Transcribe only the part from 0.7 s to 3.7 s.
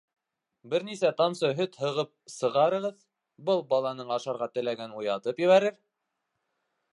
нисә тамсы һөт һығып сығарығыҙ, был